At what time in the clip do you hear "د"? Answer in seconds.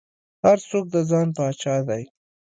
0.93-0.95